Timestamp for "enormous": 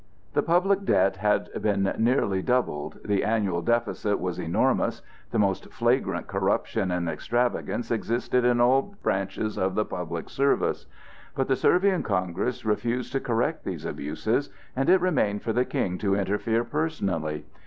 4.39-5.03